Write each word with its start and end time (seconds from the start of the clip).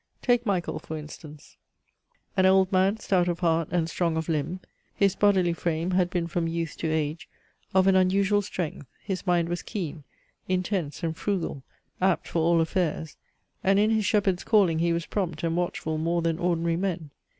Take 0.23 0.47
Michael 0.47 0.79
for 0.79 0.97
instance: 0.97 1.57
An 2.35 2.47
old 2.47 2.71
man 2.71 2.97
stout 2.97 3.27
of 3.27 3.41
heart, 3.41 3.67
and 3.69 3.87
strong 3.87 4.17
of 4.17 4.27
limb. 4.27 4.59
His 4.95 5.15
bodily 5.15 5.53
frame 5.53 5.91
had 5.91 6.09
been 6.09 6.25
from 6.25 6.47
youth 6.47 6.75
to 6.77 6.87
age 6.91 7.29
Of 7.75 7.85
an 7.85 7.95
unusual 7.95 8.41
strength: 8.41 8.87
his 9.03 9.27
mind 9.27 9.47
was 9.47 9.61
keen, 9.61 10.03
Intense, 10.49 11.03
and 11.03 11.15
frugal, 11.15 11.61
apt 12.01 12.27
for 12.27 12.39
all 12.39 12.61
affairs, 12.61 13.15
And 13.63 13.77
in 13.77 13.91
his 13.91 14.05
shepherd's 14.07 14.43
calling 14.43 14.79
he 14.79 14.91
was 14.91 15.05
prompt 15.05 15.43
And 15.43 15.55
watchful 15.55 15.99
more 15.99 16.23
than 16.23 16.39
ordinary 16.39 16.77
men. 16.77 17.11